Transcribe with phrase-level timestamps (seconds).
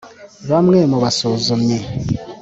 [0.49, 1.79] bamwe mu basuzumyi